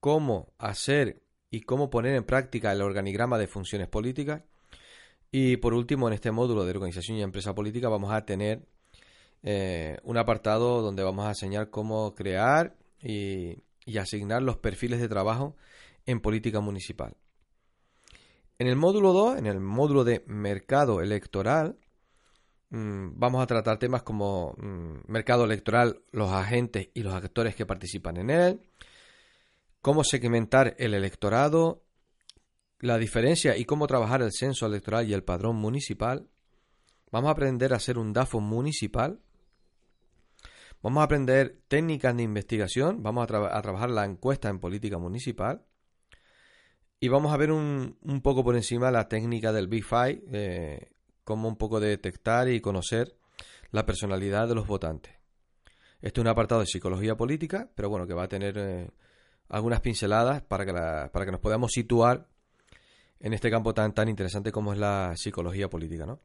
cómo 0.00 0.52
hacer 0.58 1.22
y 1.50 1.62
cómo 1.62 1.90
poner 1.90 2.14
en 2.14 2.24
práctica 2.24 2.72
el 2.72 2.82
organigrama 2.82 3.38
de 3.38 3.46
funciones 3.46 3.88
políticas. 3.88 4.42
Y 5.30 5.56
por 5.58 5.74
último, 5.74 6.08
en 6.08 6.14
este 6.14 6.30
módulo 6.30 6.64
de 6.64 6.70
organización 6.70 7.18
y 7.18 7.22
empresa 7.22 7.54
política 7.54 7.88
vamos 7.88 8.12
a 8.12 8.24
tener 8.24 8.66
eh, 9.42 9.98
un 10.02 10.16
apartado 10.16 10.82
donde 10.82 11.02
vamos 11.02 11.26
a 11.26 11.30
enseñar 11.30 11.70
cómo 11.70 12.14
crear 12.14 12.76
y, 13.02 13.62
asignar 13.98 14.42
los 14.42 14.58
perfiles 14.58 15.00
de 15.00 15.08
trabajo 15.08 15.56
en 16.04 16.20
política 16.20 16.60
municipal. 16.60 17.16
En 18.58 18.66
el 18.66 18.76
módulo 18.76 19.12
2, 19.12 19.38
en 19.38 19.46
el 19.46 19.60
módulo 19.60 20.04
de 20.04 20.22
mercado 20.26 21.00
electoral, 21.00 21.78
vamos 22.70 23.42
a 23.42 23.46
tratar 23.46 23.78
temas 23.78 24.02
como 24.02 24.54
mm, 24.58 25.10
mercado 25.10 25.44
electoral, 25.44 26.02
los 26.10 26.30
agentes 26.30 26.90
y 26.94 27.02
los 27.02 27.14
actores 27.14 27.54
que 27.54 27.66
participan 27.66 28.18
en 28.18 28.30
él, 28.30 28.60
cómo 29.80 30.04
segmentar 30.04 30.74
el 30.78 30.94
electorado, 30.94 31.82
la 32.80 32.98
diferencia 32.98 33.56
y 33.56 33.64
cómo 33.64 33.86
trabajar 33.86 34.22
el 34.22 34.32
censo 34.32 34.66
electoral 34.66 35.08
y 35.08 35.14
el 35.14 35.24
padrón 35.24 35.56
municipal. 35.56 36.28
Vamos 37.10 37.28
a 37.28 37.32
aprender 37.32 37.72
a 37.72 37.76
hacer 37.76 37.98
un 37.98 38.12
DAFO 38.12 38.40
municipal. 38.40 39.20
Vamos 40.82 41.00
a 41.00 41.04
aprender 41.04 41.58
técnicas 41.68 42.16
de 42.16 42.22
investigación. 42.22 43.02
Vamos 43.02 43.24
a, 43.24 43.26
trabajar 43.26 43.90
la 43.90 44.04
encuesta 44.04 44.48
en 44.48 44.60
política 44.60 44.98
municipal. 44.98 45.64
Y 47.00 47.08
vamos 47.08 47.32
a 47.32 47.36
ver 47.36 47.50
un, 47.50 47.96
poco 48.22 48.44
por 48.44 48.56
encima 48.56 48.90
la 48.90 49.08
técnica 49.08 49.52
del 49.52 49.68
Big 49.68 49.84
Five, 49.84 50.22
eh, 50.32 50.90
cómo 51.28 51.46
un 51.46 51.56
poco 51.56 51.78
detectar 51.78 52.48
y 52.48 52.62
conocer 52.62 53.14
la 53.70 53.84
personalidad 53.84 54.48
de 54.48 54.54
los 54.54 54.66
votantes. 54.66 55.12
Este 56.00 56.20
es 56.20 56.22
un 56.22 56.28
apartado 56.28 56.62
de 56.62 56.66
psicología 56.66 57.18
política, 57.18 57.68
pero 57.74 57.90
bueno, 57.90 58.06
que 58.06 58.14
va 58.14 58.22
a 58.22 58.28
tener 58.28 58.56
eh, 58.56 58.88
algunas 59.50 59.82
pinceladas 59.82 60.40
para 60.40 60.64
que, 60.64 60.72
para 60.72 61.26
que 61.26 61.30
nos 61.30 61.40
podamos 61.42 61.72
situar 61.72 62.28
en 63.20 63.34
este 63.34 63.50
campo 63.50 63.74
tan, 63.74 63.92
tan 63.92 64.08
interesante 64.08 64.50
como 64.50 64.72
es 64.72 64.78
la 64.78 65.12
psicología 65.16 65.68
política, 65.68 66.06
¿no? 66.06 66.18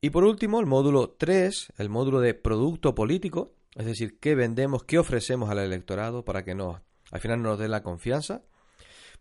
Y 0.00 0.08
por 0.08 0.24
último, 0.24 0.60
el 0.60 0.66
módulo 0.66 1.10
3, 1.10 1.74
el 1.76 1.90
módulo 1.90 2.20
de 2.20 2.32
producto 2.32 2.94
político, 2.94 3.52
es 3.74 3.84
decir, 3.84 4.18
qué 4.18 4.34
vendemos, 4.34 4.84
qué 4.84 4.98
ofrecemos 4.98 5.50
al 5.50 5.58
electorado 5.58 6.24
para 6.24 6.42
que 6.42 6.54
nos, 6.54 6.80
al 7.10 7.20
final 7.20 7.42
nos 7.42 7.58
dé 7.58 7.68
la 7.68 7.82
confianza, 7.82 8.40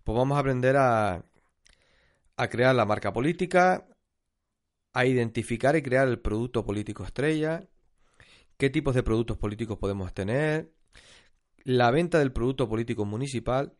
pues 0.06 0.18
vamos 0.18 0.38
a 0.38 0.39
aprender 0.39 0.77
a, 0.77 1.25
a 2.38 2.48
crear 2.48 2.74
la 2.74 2.86
marca 2.86 3.12
política, 3.12 3.86
a 4.98 5.06
identificar 5.06 5.75
y 5.75 5.84
crear 5.84 6.08
el 6.08 6.18
producto 6.18 6.66
político 6.66 7.04
estrella, 7.04 7.68
qué 8.58 8.72
tipos 8.72 8.96
de 8.96 9.04
productos 9.04 9.38
políticos 9.38 9.77
podemos 9.77 10.12
tener, 10.12 10.72
la 11.63 11.92
venta 11.92 12.18
del 12.18 12.32
producto 12.32 12.68
político 12.68 13.06
municipal, 13.06 13.75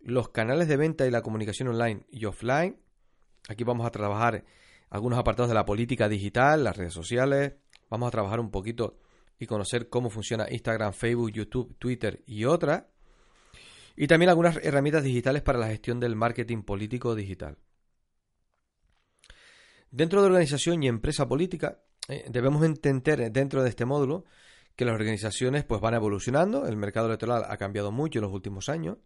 los 0.00 0.30
canales 0.30 0.66
de 0.66 0.76
venta 0.76 1.06
y 1.06 1.12
la 1.12 1.22
comunicación 1.22 1.68
online 1.68 2.06
y 2.10 2.24
offline. 2.24 2.76
Aquí 3.48 3.62
vamos 3.62 3.86
a 3.86 3.92
trabajar 3.92 4.44
algunos 4.88 5.16
apartados 5.16 5.48
de 5.48 5.54
la 5.54 5.64
política 5.64 6.08
digital, 6.08 6.64
las 6.64 6.76
redes 6.76 6.92
sociales. 6.92 7.54
Vamos 7.88 8.08
a 8.08 8.10
trabajar 8.10 8.40
un 8.40 8.50
poquito 8.50 8.98
y 9.38 9.46
conocer 9.46 9.88
cómo 9.88 10.10
funciona 10.10 10.50
Instagram, 10.50 10.92
Facebook, 10.92 11.30
YouTube, 11.30 11.76
Twitter 11.78 12.24
y 12.26 12.46
otras. 12.46 12.82
Y 13.94 14.08
también 14.08 14.30
algunas 14.30 14.56
herramientas 14.56 15.04
digitales 15.04 15.42
para 15.42 15.60
la 15.60 15.68
gestión 15.68 16.00
del 16.00 16.16
marketing 16.16 16.62
político 16.62 17.14
digital. 17.14 17.58
Dentro 19.90 20.20
de 20.20 20.28
organización 20.28 20.82
y 20.82 20.88
empresa 20.88 21.28
política, 21.28 21.80
eh, 22.08 22.24
debemos 22.28 22.64
entender 22.64 23.30
dentro 23.32 23.62
de 23.62 23.68
este 23.68 23.84
módulo 23.84 24.24
que 24.76 24.84
las 24.84 24.94
organizaciones 24.94 25.64
pues 25.64 25.80
van 25.80 25.94
evolucionando, 25.94 26.66
el 26.66 26.76
mercado 26.76 27.06
electoral 27.06 27.44
ha 27.48 27.56
cambiado 27.56 27.90
mucho 27.92 28.18
en 28.18 28.24
los 28.24 28.32
últimos 28.32 28.68
años 28.68 28.98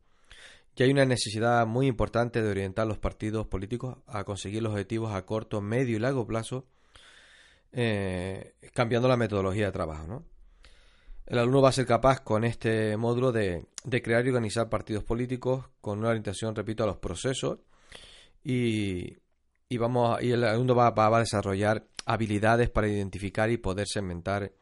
y 0.77 0.83
hay 0.83 0.91
una 0.91 1.05
necesidad 1.05 1.67
muy 1.67 1.87
importante 1.87 2.43
de 2.43 2.51
orientar 2.51 2.87
los 2.87 2.99
partidos 2.99 3.47
políticos 3.47 3.99
a 4.07 4.25
conseguir 4.25 4.63
los 4.63 4.73
objetivos 4.73 5.15
a 5.15 5.25
corto, 5.25 5.61
medio 5.61 5.97
y 5.97 6.01
largo 6.01 6.27
plazo, 6.27 6.67
eh, 7.73 8.55
cambiando 8.73 9.09
la 9.09 9.17
metodología 9.17 9.67
de 9.67 9.73
trabajo. 9.73 10.25
El 11.27 11.39
alumno 11.39 11.63
va 11.63 11.71
a 11.71 11.73
ser 11.73 11.87
capaz 11.87 12.21
con 12.21 12.45
este 12.45 12.97
módulo 12.97 13.33
de, 13.33 13.67
crear 14.03 14.27
y 14.27 14.29
organizar 14.29 14.69
partidos 14.69 15.05
políticos 15.05 15.65
con 15.81 16.01
una 16.01 16.09
orientación, 16.09 16.55
repito, 16.55 16.85
a 16.85 16.87
los 16.87 16.99
procesos 16.99 17.61
y, 18.43 19.17
vamos 19.79 20.23
y 20.23 20.33
el 20.33 20.45
alumno 20.45 20.75
va, 20.75 20.91
va, 20.91 21.17
a 21.17 21.21
desarrollar 21.21 21.85
habilidades 22.07 22.71
para 22.71 22.89
identificar 22.89 23.51
y 23.51 23.57
poder 23.57 23.87
segmentar 23.89 24.53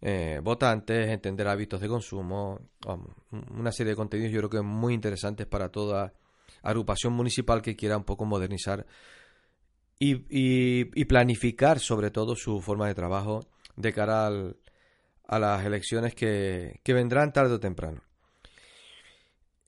eh, 0.00 0.40
votantes, 0.42 1.08
entender 1.08 1.46
hábitos 1.48 1.80
de 1.80 1.88
consumo, 1.88 2.60
una 3.30 3.72
serie 3.72 3.92
de 3.92 3.96
contenidos 3.96 4.32
yo 4.32 4.40
creo 4.40 4.50
que 4.50 4.60
muy 4.60 4.94
interesantes 4.94 5.46
para 5.46 5.68
toda 5.68 6.12
agrupación 6.62 7.12
municipal 7.12 7.62
que 7.62 7.76
quiera 7.76 7.96
un 7.96 8.04
poco 8.04 8.24
modernizar 8.24 8.84
y, 9.98 11.04
planificar 11.04 11.78
sobre 11.78 12.10
todo 12.10 12.34
su 12.34 12.60
forma 12.60 12.88
de 12.88 12.94
trabajo 12.94 13.46
de 13.76 13.92
cara 13.92 14.26
a 14.26 15.38
las 15.38 15.64
elecciones 15.64 16.14
que, 16.14 16.80
que 16.82 16.92
vendrán 16.92 17.32
tarde 17.32 17.54
o 17.54 17.60
temprano. 17.60 18.02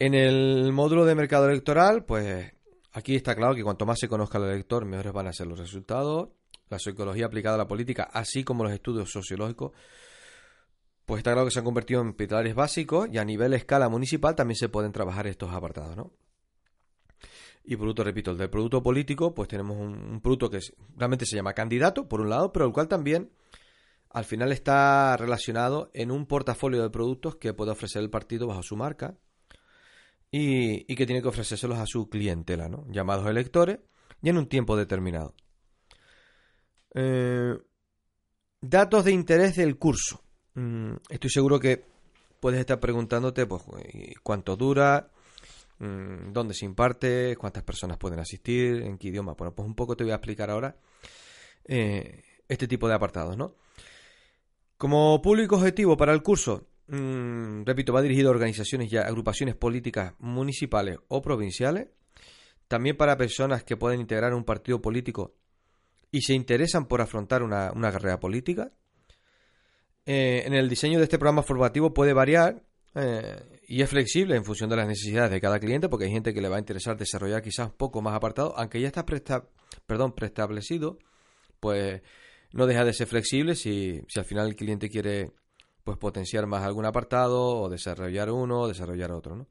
En 0.00 0.14
el 0.14 0.72
módulo 0.72 1.04
de 1.04 1.14
mercado 1.14 1.48
electoral, 1.48 2.04
pues 2.04 2.52
aquí 2.94 3.16
está 3.16 3.34
claro 3.34 3.54
que 3.54 3.62
cuanto 3.62 3.84
más 3.84 3.98
se 3.98 4.08
conozca 4.08 4.38
el 4.38 4.44
elector, 4.44 4.84
mejores 4.86 5.12
van 5.12 5.26
a 5.26 5.32
ser 5.32 5.46
los 5.46 5.58
resultados. 5.58 6.30
La 6.70 6.78
psicología 6.78 7.26
aplicada 7.26 7.56
a 7.56 7.58
la 7.58 7.68
política, 7.68 8.04
así 8.10 8.42
como 8.42 8.64
los 8.64 8.72
estudios 8.72 9.10
sociológicos, 9.10 9.72
pues 11.04 11.18
está 11.18 11.32
claro 11.32 11.46
que 11.46 11.52
se 11.52 11.58
han 11.58 11.64
convertido 11.64 12.00
en 12.00 12.14
pilares 12.14 12.54
básicos 12.54 13.08
y 13.12 13.18
a 13.18 13.24
nivel 13.24 13.52
escala 13.52 13.90
municipal 13.90 14.34
también 14.34 14.56
se 14.56 14.70
pueden 14.70 14.90
trabajar 14.90 15.26
estos 15.26 15.52
apartados, 15.52 15.94
¿no? 15.96 16.12
Y 17.64 17.76
producto, 17.76 18.04
repito, 18.04 18.30
el 18.30 18.38
del 18.38 18.48
producto 18.48 18.82
político, 18.82 19.34
pues 19.34 19.48
tenemos 19.48 19.76
un, 19.76 20.20
producto 20.22 20.48
que 20.48 20.60
realmente 20.96 21.26
se 21.26 21.36
llama 21.36 21.52
candidato, 21.52 22.08
por 22.08 22.20
un 22.20 22.30
lado, 22.30 22.52
pero 22.52 22.66
el 22.66 22.72
cual 22.72 22.88
también 22.88 23.30
al 24.10 24.24
final 24.24 24.52
está 24.52 25.16
relacionado 25.16 25.90
en 25.92 26.10
un 26.10 26.26
portafolio 26.26 26.82
de 26.82 26.90
productos 26.90 27.36
que 27.36 27.52
puede 27.52 27.72
ofrecer 27.72 28.02
el 28.02 28.10
partido 28.10 28.46
bajo 28.46 28.62
su 28.62 28.76
marca 28.76 29.16
y, 30.36 30.92
y 30.92 30.96
que 30.96 31.06
tiene 31.06 31.22
que 31.22 31.28
ofrecérselos 31.28 31.78
a 31.78 31.86
su 31.86 32.08
clientela, 32.08 32.68
¿no? 32.68 32.84
Llamados 32.90 33.28
electores 33.28 33.78
y 34.20 34.30
en 34.30 34.36
un 34.36 34.48
tiempo 34.48 34.76
determinado. 34.76 35.32
Eh, 36.92 37.56
datos 38.60 39.04
de 39.04 39.12
interés 39.12 39.54
del 39.54 39.78
curso. 39.78 40.24
Mm, 40.54 40.94
estoy 41.08 41.30
seguro 41.30 41.60
que 41.60 41.84
puedes 42.40 42.58
estar 42.58 42.80
preguntándote 42.80 43.46
pues, 43.46 43.62
cuánto 44.24 44.56
dura, 44.56 45.08
mm, 45.78 46.32
dónde 46.32 46.54
se 46.54 46.64
imparte, 46.64 47.36
cuántas 47.36 47.62
personas 47.62 47.96
pueden 47.96 48.18
asistir, 48.18 48.82
en 48.82 48.98
qué 48.98 49.08
idioma. 49.10 49.34
Bueno, 49.34 49.54
pues 49.54 49.68
un 49.68 49.76
poco 49.76 49.96
te 49.96 50.02
voy 50.02 50.10
a 50.10 50.16
explicar 50.16 50.50
ahora 50.50 50.76
eh, 51.64 52.24
este 52.48 52.66
tipo 52.66 52.88
de 52.88 52.94
apartados, 52.94 53.36
¿no? 53.36 53.54
Como 54.78 55.22
público 55.22 55.54
objetivo 55.54 55.96
para 55.96 56.12
el 56.12 56.24
curso, 56.24 56.66
mm, 56.88 57.64
repito, 57.64 57.92
va 57.92 58.02
dirigido 58.02 58.28
a 58.28 58.32
organizaciones 58.32 58.92
y 58.92 58.96
agrupaciones 58.96 59.54
políticas 59.54 60.14
municipales 60.18 60.98
o 61.08 61.22
provinciales, 61.22 61.88
también 62.68 62.96
para 62.96 63.16
personas 63.16 63.64
que 63.64 63.76
pueden 63.76 64.00
integrar 64.00 64.34
un 64.34 64.44
partido 64.44 64.80
político 64.80 65.34
y 66.10 66.22
se 66.22 66.34
interesan 66.34 66.86
por 66.86 67.00
afrontar 67.00 67.42
una 67.42 67.92
carrera 67.92 68.20
política, 68.20 68.72
eh, 70.06 70.42
en 70.44 70.52
el 70.52 70.68
diseño 70.68 70.98
de 70.98 71.04
este 71.04 71.18
programa 71.18 71.42
formativo 71.42 71.94
puede 71.94 72.12
variar 72.12 72.62
eh, 72.94 73.42
y 73.66 73.80
es 73.80 73.88
flexible 73.88 74.36
en 74.36 74.44
función 74.44 74.68
de 74.68 74.76
las 74.76 74.86
necesidades 74.86 75.30
de 75.30 75.40
cada 75.40 75.58
cliente, 75.58 75.88
porque 75.88 76.04
hay 76.04 76.12
gente 76.12 76.34
que 76.34 76.42
le 76.42 76.48
va 76.48 76.56
a 76.56 76.58
interesar 76.58 76.96
desarrollar 76.96 77.42
quizás 77.42 77.68
un 77.68 77.76
poco 77.76 78.02
más 78.02 78.14
apartado, 78.14 78.54
aunque 78.56 78.80
ya 78.80 78.88
está 78.88 79.06
perdón, 79.06 80.12
preestablecido, 80.14 80.98
pues 81.58 82.02
no 82.52 82.66
deja 82.66 82.84
de 82.84 82.92
ser 82.92 83.06
flexible 83.06 83.54
si, 83.56 84.02
si 84.08 84.18
al 84.18 84.26
final 84.26 84.48
el 84.48 84.56
cliente 84.56 84.90
quiere 84.90 85.32
pues 85.84 85.98
potenciar 85.98 86.46
más 86.46 86.64
algún 86.64 86.86
apartado 86.86 87.60
o 87.60 87.68
desarrollar 87.68 88.30
uno 88.30 88.62
o 88.62 88.68
desarrollar 88.68 89.12
otro, 89.12 89.36
¿no? 89.36 89.46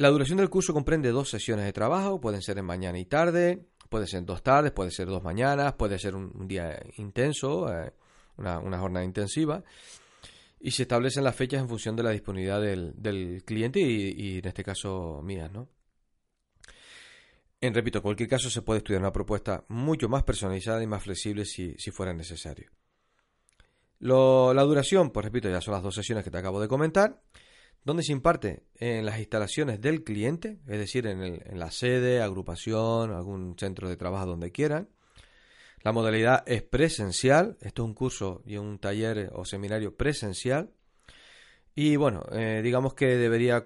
La 0.00 0.10
duración 0.10 0.38
del 0.38 0.48
curso 0.48 0.72
comprende 0.72 1.10
dos 1.10 1.28
sesiones 1.28 1.64
de 1.64 1.72
trabajo, 1.72 2.20
pueden 2.20 2.40
ser 2.40 2.56
en 2.58 2.64
mañana 2.64 3.00
y 3.00 3.04
tarde, 3.04 3.66
puede 3.88 4.06
ser 4.06 4.24
dos 4.24 4.44
tardes, 4.44 4.70
puede 4.70 4.92
ser 4.92 5.08
dos 5.08 5.24
mañanas, 5.24 5.74
puede 5.74 5.98
ser 5.98 6.14
un, 6.14 6.46
día 6.46 6.80
intenso, 6.98 7.68
eh, 7.72 7.92
una, 8.36 8.78
jornada 8.78 9.04
intensiva, 9.04 9.64
y 10.60 10.70
se 10.70 10.82
establecen 10.82 11.24
las 11.24 11.34
fechas 11.34 11.60
en 11.60 11.68
función 11.68 11.96
de 11.96 12.04
la 12.04 12.10
disponibilidad 12.10 12.60
del, 12.60 13.42
cliente 13.44 13.80
y, 13.80 14.38
en 14.38 14.46
este 14.46 14.62
caso 14.62 15.20
mías, 15.24 15.50
¿no? 15.50 15.68
En 17.60 17.74
repito, 17.74 17.98
en 17.98 18.02
cualquier 18.02 18.28
caso 18.28 18.50
se 18.50 18.62
puede 18.62 18.78
estudiar 18.78 19.02
una 19.02 19.12
propuesta 19.12 19.64
mucho 19.66 20.08
más 20.08 20.22
personalizada 20.22 20.80
y 20.80 20.86
más 20.86 21.02
flexible 21.02 21.44
si, 21.44 21.74
fuera 21.90 22.14
necesario. 22.14 22.70
La 24.00 24.62
duración, 24.62 25.10
pues 25.10 25.24
repito, 25.24 25.48
ya 25.48 25.60
son 25.60 25.74
las 25.74 25.82
dos 25.82 25.94
sesiones 25.94 26.24
que 26.24 26.30
te 26.30 26.38
acabo 26.38 26.60
de 26.60 26.68
comentar, 26.68 27.20
donde 27.84 28.02
se 28.02 28.12
imparte 28.12 28.64
en 28.76 29.06
las 29.06 29.18
instalaciones 29.18 29.80
del 29.80 30.04
cliente, 30.04 30.58
es 30.66 30.78
decir, 30.78 31.06
en, 31.06 31.58
la 31.58 31.70
sede, 31.70 32.20
agrupación, 32.20 33.12
algún 33.12 33.56
centro 33.58 33.88
de 33.88 33.96
trabajo 33.96 34.26
donde 34.26 34.52
quieran, 34.52 34.88
la 35.82 35.92
modalidad 35.92 36.42
es 36.46 36.62
presencial, 36.62 37.56
esto 37.60 37.82
es 37.82 37.86
un 37.86 37.94
curso 37.94 38.42
y 38.44 38.56
un 38.56 38.78
taller 38.78 39.30
o 39.32 39.44
seminario 39.44 39.96
presencial 39.96 40.70
Y 41.74 41.94
bueno, 41.94 42.24
eh, 42.32 42.60
digamos 42.62 42.94
que 42.94 43.06
debería 43.16 43.62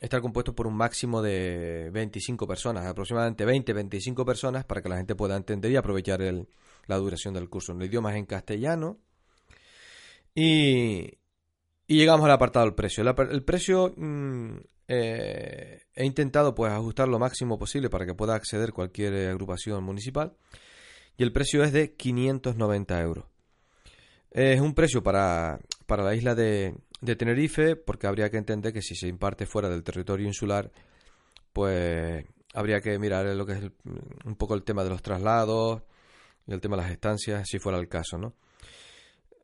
estar 0.00 0.20
compuesto 0.20 0.54
por 0.54 0.66
un 0.66 0.74
máximo 0.74 1.22
de 1.22 1.88
25 1.92 2.46
personas, 2.46 2.86
aproximadamente 2.86 3.46
20-25 3.46 4.26
personas, 4.26 4.64
para 4.64 4.82
que 4.82 4.88
la 4.88 4.96
gente 4.96 5.14
pueda 5.14 5.36
entender 5.36 5.70
y 5.70 5.76
aprovechar 5.76 6.20
la 6.86 6.96
duración 6.96 7.32
del 7.34 7.48
curso. 7.48 7.72
El 7.72 7.84
idioma 7.84 8.10
es 8.10 8.16
en 8.18 8.26
castellano. 8.26 8.98
Y, 10.42 11.18
llegamos 11.86 12.24
al 12.24 12.30
apartado 12.30 12.64
del 12.64 12.74
precio. 12.74 13.04
el 13.04 13.44
precio 13.44 13.92
mm, 13.94 14.56
eh, 14.88 15.82
he 15.94 16.06
intentado 16.06 16.54
pues 16.54 16.72
ajustar 16.72 17.08
lo 17.08 17.18
máximo 17.18 17.58
posible 17.58 17.90
para 17.90 18.06
que 18.06 18.14
pueda 18.14 18.34
acceder 18.34 18.72
cualquier 18.72 19.28
agrupación 19.28 19.84
municipal. 19.84 20.32
Y 21.18 21.24
el 21.24 21.32
precio 21.32 21.62
es 21.62 21.72
de 21.72 21.92
590 21.94 23.02
euros. 23.02 23.26
Es 24.30 24.60
un 24.62 24.72
precio 24.72 25.02
para, 25.02 25.60
para 25.86 26.04
la 26.04 26.14
isla 26.14 26.34
de, 26.34 26.74
de 27.02 27.16
Tenerife, 27.16 27.76
porque 27.76 28.06
habría 28.06 28.30
que 28.30 28.38
entender 28.38 28.72
que 28.72 28.80
si 28.80 28.94
se 28.94 29.08
imparte 29.08 29.44
fuera 29.44 29.68
del 29.68 29.82
territorio 29.82 30.26
insular, 30.26 30.72
pues 31.52 32.24
habría 32.54 32.80
que 32.80 32.98
mirar 32.98 33.26
lo 33.26 33.44
que 33.44 33.52
es 33.52 33.70
un 34.24 34.36
poco 34.36 34.54
el 34.54 34.62
tema 34.62 34.84
de 34.84 34.90
los 34.90 35.02
traslados 35.02 35.82
y 36.46 36.52
el 36.54 36.62
tema 36.62 36.76
de 36.76 36.82
las 36.84 36.92
estancias, 36.92 37.46
si 37.46 37.58
fuera 37.58 37.78
el 37.78 37.88
caso, 37.88 38.16
¿no? 38.16 38.32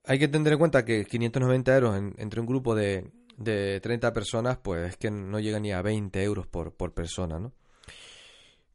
Hay 0.07 0.19
que 0.19 0.29
tener 0.29 0.53
en 0.53 0.59
cuenta 0.59 0.85
que 0.85 1.05
590 1.05 1.75
euros 1.75 1.97
entre 2.17 2.41
un 2.41 2.47
grupo 2.47 2.75
de, 2.75 3.11
de 3.37 3.81
30 3.81 4.13
personas, 4.13 4.59
pues 4.59 4.91
es 4.91 4.97
que 4.97 5.11
no 5.11 5.39
llega 5.41 5.61
ni 5.61 5.73
a 5.73 5.83
20 5.83 6.23
euros 6.23 6.47
por, 6.47 6.75
por 6.75 6.95
persona, 6.95 7.39
¿no? 7.39 7.53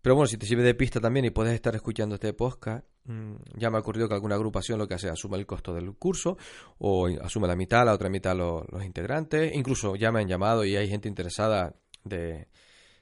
Pero 0.02 0.16
bueno, 0.16 0.28
si 0.28 0.38
te 0.38 0.48
sirve 0.48 0.64
de 0.64 0.74
pista 0.74 1.00
también 1.00 1.26
y 1.26 1.30
puedes 1.30 1.54
estar 1.54 1.76
escuchando 1.76 2.16
este 2.16 2.34
podcast, 2.34 2.84
mm, 3.06 3.36
ya 3.56 3.70
me 3.70 3.78
ha 3.78 3.82
ocurrido 3.82 4.08
que 4.08 4.16
alguna 4.16 4.36
agrupación 4.36 4.80
lo 4.80 4.88
que 4.88 4.96
hace 4.96 5.10
asume 5.10 5.38
el 5.38 5.46
costo 5.46 5.74
del 5.74 5.94
curso 5.94 6.38
o 6.80 7.08
asume 7.22 7.48
la 7.48 7.56
mitad, 7.56 7.86
la 7.86 7.94
otra 7.94 8.10
mitad 8.10 8.36
los, 8.36 8.66
integrantes. 8.84 9.56
Incluso 9.56 9.96
ya 9.96 10.12
me 10.12 10.22
han 10.22 10.28
llamado 10.28 10.66
y 10.66 10.76
hay 10.76 10.90
gente 10.90 11.08
interesada 11.08 11.76
de, 12.04 12.48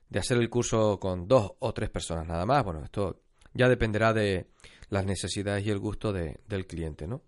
de 0.10 0.20
hacer 0.20 0.38
el 0.38 0.50
curso 0.50 1.00
con 1.00 1.28
dos 1.28 1.54
o 1.60 1.74
tres 1.74 1.90
personas 1.90 2.28
nada 2.28 2.46
más. 2.46 2.66
Bueno, 2.66 2.84
esto 2.84 3.22
ya 3.54 3.70
dependerá 3.70 4.14
de 4.14 4.48
las 4.90 5.06
necesidades 5.06 5.66
y 5.66 5.70
el 5.70 5.80
gusto 5.80 6.12
del 6.12 6.68
cliente, 6.68 7.08
¿no? 7.08 7.22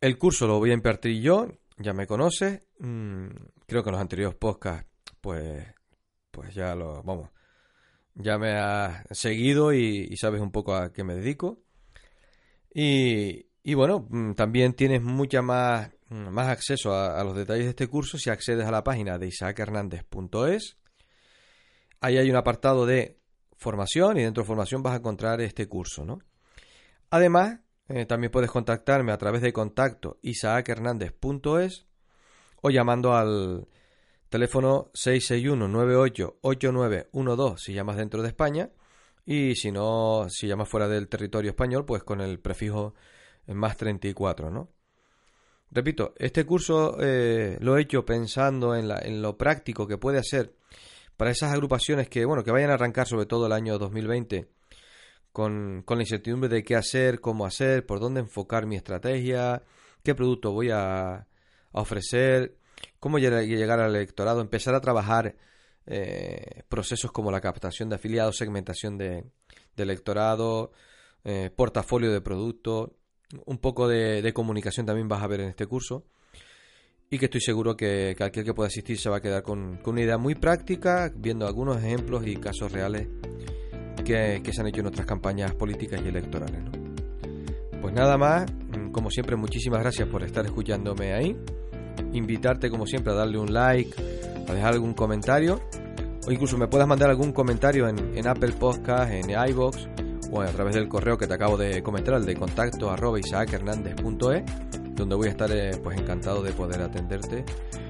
El 0.00 0.16
curso 0.16 0.46
lo 0.46 0.58
voy 0.58 0.70
a 0.70 0.74
impartir 0.74 1.20
yo, 1.20 1.48
ya 1.76 1.92
me 1.92 2.06
conoces. 2.06 2.62
Mm, 2.78 3.28
creo 3.66 3.82
que 3.82 3.90
en 3.90 3.92
los 3.92 4.00
anteriores 4.00 4.36
podcasts, 4.36 4.88
pues, 5.20 5.66
pues 6.30 6.54
ya 6.54 6.74
lo, 6.74 7.02
vamos, 7.02 7.28
ya 8.14 8.38
me 8.38 8.52
has 8.58 9.04
seguido 9.10 9.74
y, 9.74 10.16
sabes 10.16 10.40
un 10.40 10.52
poco 10.52 10.74
a 10.74 10.92
qué 10.92 11.04
me 11.04 11.14
dedico. 11.14 11.62
Y, 12.72 13.46
y 13.62 13.74
bueno, 13.74 14.06
mm, 14.08 14.32
también 14.32 14.72
tienes 14.72 15.02
mucha 15.02 15.42
más, 15.42 15.90
mm, 16.08 16.28
más 16.30 16.48
acceso 16.48 16.94
a, 16.94 17.22
los 17.22 17.36
detalles 17.36 17.64
de 17.64 17.70
este 17.70 17.88
curso 17.88 18.16
si 18.16 18.30
accedes 18.30 18.66
a 18.66 18.70
la 18.70 18.82
página 18.82 19.18
de 19.18 19.26
isaachernández.es. 19.26 20.78
Ahí 22.00 22.16
hay 22.16 22.30
un 22.30 22.36
apartado 22.36 22.86
de 22.86 23.18
formación 23.58 24.16
y 24.16 24.22
dentro 24.22 24.44
de 24.44 24.46
formación 24.46 24.82
vas 24.82 24.94
a 24.94 24.96
encontrar 24.96 25.42
este 25.42 25.68
curso, 25.68 26.06
¿no? 26.06 26.20
Además, 27.10 27.60
eh, 27.92 28.06
también 28.06 28.30
puedes 28.30 28.52
contactarme 28.52 29.10
a 29.10 29.18
través 29.18 29.42
de 29.42 29.52
contacto 29.52 30.20
isaachernández.es 30.22 31.88
o 32.62 32.70
llamando 32.70 33.16
al 33.16 33.66
Teléfono 34.28 34.92
661-988912 34.94 37.58
si 37.58 37.74
llamas 37.74 37.96
dentro 37.96 38.22
de 38.22 38.28
España. 38.28 38.70
Y 39.26 39.56
si 39.56 39.72
no, 39.72 40.26
si 40.28 40.46
llamas 40.46 40.68
fuera 40.68 40.86
del 40.86 41.08
territorio 41.08 41.50
español, 41.50 41.84
pues 41.84 42.04
con 42.04 42.20
el 42.20 42.38
prefijo 42.38 42.94
más 43.48 43.76
34, 43.76 44.50
¿no? 44.50 44.68
Repito, 45.72 46.14
este 46.16 46.46
curso 46.46 46.96
eh, 47.00 47.58
lo 47.60 47.76
he 47.76 47.82
hecho 47.82 48.04
pensando 48.04 48.76
en, 48.76 48.86
la, 48.86 49.00
en 49.00 49.20
lo 49.20 49.36
práctico 49.36 49.88
que 49.88 49.98
puede 49.98 50.18
hacer 50.18 50.54
para 51.16 51.32
esas 51.32 51.52
agrupaciones 51.52 52.08
que, 52.08 52.24
bueno, 52.24 52.44
que 52.44 52.52
vayan 52.52 52.70
a 52.70 52.74
arrancar 52.74 53.08
sobre 53.08 53.26
todo 53.26 53.46
el 53.46 53.52
año 53.52 53.78
2020 53.78 54.48
con, 55.32 55.82
con 55.84 55.98
la 55.98 56.02
incertidumbre 56.02 56.48
de 56.48 56.62
qué 56.62 56.76
hacer, 56.76 57.20
cómo 57.20 57.46
hacer, 57.46 57.86
por 57.86 58.00
dónde 58.00 58.20
enfocar 58.20 58.66
mi 58.66 58.76
estrategia, 58.76 59.62
qué 60.02 60.14
producto 60.14 60.52
voy 60.52 60.70
a, 60.70 61.26
ofrecer, 61.72 62.56
cómo 62.98 63.18
llegar 63.18 63.80
al 63.80 63.94
electorado, 63.94 64.40
empezar 64.40 64.74
a 64.74 64.80
trabajar 64.80 65.36
eh, 65.86 66.62
procesos 66.68 67.12
como 67.12 67.30
la 67.30 67.40
captación 67.40 67.88
de 67.88 67.96
afiliados, 67.96 68.36
segmentación 68.36 68.98
de, 68.98 69.24
electorado, 69.76 70.72
eh, 71.24 71.50
portafolio 71.54 72.12
de 72.12 72.20
productos, 72.20 72.90
un 73.46 73.58
poco 73.58 73.88
de, 73.88 74.30
comunicación 74.34 74.84
también 74.84 75.08
vas 75.08 75.22
a 75.22 75.26
ver 75.26 75.40
en 75.40 75.48
este 75.48 75.66
curso. 75.66 76.04
Y 77.12 77.18
que 77.18 77.24
estoy 77.24 77.40
seguro 77.40 77.76
que, 77.76 78.16
aquel 78.20 78.44
que 78.44 78.54
pueda 78.54 78.68
asistir 78.68 78.98
se 78.98 79.10
va 79.10 79.16
a 79.16 79.20
quedar 79.20 79.42
con, 79.42 79.80
una 79.84 80.00
idea 80.00 80.18
muy 80.18 80.34
práctica, 80.34 81.12
viendo 81.14 81.46
algunos 81.46 81.78
ejemplos 81.78 82.26
y 82.26 82.36
casos 82.36 82.70
reales 82.70 83.08
que, 84.10 84.52
se 84.52 84.60
han 84.60 84.66
hecho 84.66 84.80
en 84.80 84.86
otras 84.86 85.06
campañas 85.06 85.54
políticas 85.54 86.00
y 86.04 86.08
electorales. 86.08 86.60
Pues 87.80 87.94
nada 87.94 88.18
más, 88.18 88.50
como 88.92 89.10
siempre, 89.10 89.36
muchísimas 89.36 89.80
gracias 89.80 90.08
por 90.08 90.22
estar 90.22 90.44
escuchándome 90.44 91.12
ahí 91.12 91.36
invitarte 92.12 92.70
como 92.70 92.86
siempre 92.86 93.12
a 93.12 93.16
darle 93.16 93.38
un 93.38 93.52
like, 93.52 93.94
a 94.48 94.52
dejar 94.52 94.72
algún 94.72 94.94
comentario 94.94 95.60
o 96.26 96.32
incluso 96.32 96.58
me 96.58 96.68
puedas 96.68 96.86
mandar 96.86 97.10
algún 97.10 97.32
comentario 97.32 97.88
en, 97.88 98.26
Apple 98.26 98.52
Podcast, 98.58 99.12
en 99.12 99.30
iBox 99.30 99.88
o 100.30 100.42
a 100.42 100.46
través 100.46 100.74
del 100.74 100.88
correo 100.88 101.16
que 101.16 101.26
te 101.26 101.34
acabo 101.34 101.56
de 101.56 101.82
comentar, 101.82 102.14
el 102.14 102.26
de 102.26 102.34
contacto 102.36 102.90
arroba 102.90 103.18
isaachernández.es, 103.18 104.42
donde 104.94 105.14
voy 105.14 105.28
a 105.28 105.30
estar 105.30 105.50
eh, 105.50 105.72
pues 105.82 105.98
encantado 105.98 106.42
de 106.42 106.52
poder 106.52 106.82
atenderte 106.82 107.44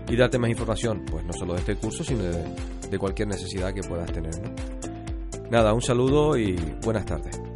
y 0.09 0.17
darte 0.17 0.39
más 0.39 0.49
información, 0.49 1.05
pues 1.11 1.25
no 1.25 1.33
solo 1.33 1.55
de 1.55 1.61
este 1.61 1.77
curso, 1.77 2.05
sino 2.05 2.23
de, 2.23 2.99
cualquier 2.99 3.29
necesidad 3.29 3.73
que 3.73 3.83
puedas 3.83 4.11
tener. 4.13 4.33
Nada, 5.51 5.75
un 5.75 5.83
saludo 5.83 6.37
y 6.39 6.55
buenas 6.85 7.05
tardes. 7.07 7.50